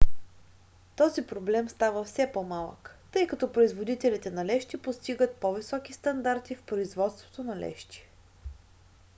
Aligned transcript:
този 0.95 1.27
проблем 1.27 1.69
става 1.69 2.03
все 2.03 2.31
по-малък 2.31 2.97
тъй 3.11 3.27
като 3.27 3.51
производителите 3.51 4.31
на 4.31 4.45
лещи 4.45 4.77
постигат 4.81 5.35
по-високи 5.35 5.93
стандарти 5.93 6.55
в 6.55 6.63
производството 6.63 7.43
на 7.43 7.55
лещи 7.55 8.09